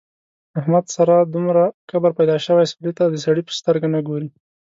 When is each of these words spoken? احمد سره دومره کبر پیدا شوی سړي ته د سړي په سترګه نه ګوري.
احمد 0.59 0.85
سره 0.95 1.15
دومره 1.33 1.63
کبر 1.89 2.11
پیدا 2.19 2.35
شوی 2.45 2.65
سړي 2.71 2.91
ته 2.97 3.03
د 3.07 3.15
سړي 3.25 3.41
په 3.47 3.53
سترګه 3.59 3.87
نه 3.95 3.99
ګوري. 4.07 4.29